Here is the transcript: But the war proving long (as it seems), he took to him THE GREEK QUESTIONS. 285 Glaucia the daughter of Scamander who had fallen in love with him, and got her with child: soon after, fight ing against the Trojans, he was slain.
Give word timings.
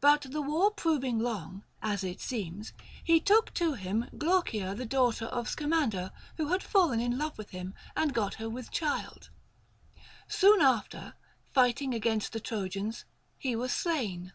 But 0.00 0.22
the 0.22 0.42
war 0.42 0.72
proving 0.72 1.20
long 1.20 1.62
(as 1.80 2.02
it 2.02 2.20
seems), 2.20 2.72
he 3.04 3.20
took 3.20 3.54
to 3.54 3.74
him 3.74 4.08
THE 4.10 4.16
GREEK 4.16 4.18
QUESTIONS. 4.18 4.50
285 4.50 4.52
Glaucia 4.58 4.74
the 4.76 4.86
daughter 4.86 5.24
of 5.26 5.48
Scamander 5.48 6.12
who 6.36 6.48
had 6.48 6.62
fallen 6.64 6.98
in 6.98 7.16
love 7.16 7.38
with 7.38 7.50
him, 7.50 7.74
and 7.96 8.12
got 8.12 8.34
her 8.42 8.50
with 8.50 8.72
child: 8.72 9.30
soon 10.26 10.60
after, 10.60 11.14
fight 11.52 11.80
ing 11.80 11.94
against 11.94 12.32
the 12.32 12.40
Trojans, 12.40 13.04
he 13.38 13.54
was 13.54 13.72
slain. 13.72 14.32